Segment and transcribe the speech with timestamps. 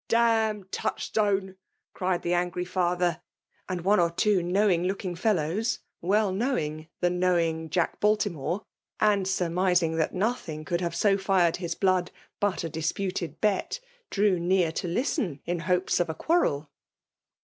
[0.05, 1.57] *" D— n Toud[ifitoiie!
[1.93, 3.21] cried the aagiy father;
[3.69, 8.65] and one or two kaowing4ook]«g UL low8> well kaowing the knowing Jack Balfci more,
[8.99, 12.09] aad surmising that nothing eoald haine '0^ fired his blood
[12.39, 13.79] but a disputed hat*
[14.09, 16.71] dsew ttear to listen, in hopes of a quarrel.